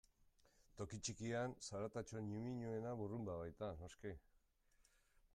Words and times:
Toki 0.79 0.99
txikian, 1.07 1.51
zaratatxo 1.65 2.23
ñimiñoena 2.29 2.93
burrunba 3.01 3.35
baita, 3.41 3.69
noski. 3.83 4.15